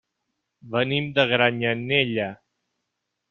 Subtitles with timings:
[0.75, 2.31] Venim de Granyanella.